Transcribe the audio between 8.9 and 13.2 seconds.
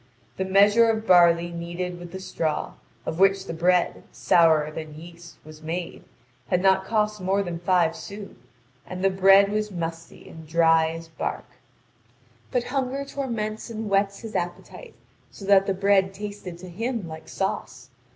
the bread was musty and as dry as bark. But hunger